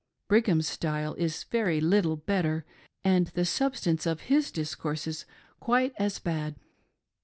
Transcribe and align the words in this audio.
Brigham's 0.27 0.67
style 0.67 1.13
is 1.19 1.43
very 1.43 1.79
little 1.79 2.15
better, 2.15 2.65
and 3.03 3.27
the 3.27 3.45
substance 3.45 4.07
of 4.07 4.21
his 4.21 4.49
discourses 4.51 5.27
quite 5.59 5.93
as 5.95 6.17
bad. 6.17 6.55